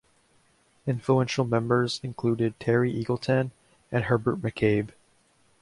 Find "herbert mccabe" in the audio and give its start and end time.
4.05-4.89